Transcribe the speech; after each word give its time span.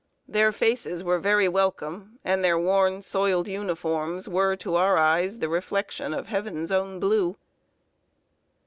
Their 0.27 0.51
faces 0.51 1.03
were 1.03 1.19
very 1.19 1.47
welcome, 1.47 2.17
and 2.25 2.43
their 2.43 2.57
worn, 2.57 3.03
soiled 3.03 3.47
uniforms 3.47 4.27
were 4.27 4.55
to 4.55 4.73
our 4.75 4.97
eyes 4.97 5.37
the 5.37 5.47
reflection 5.47 6.11
of 6.11 6.25
heaven's 6.25 6.71
own 6.71 6.99
blue. 6.99 7.37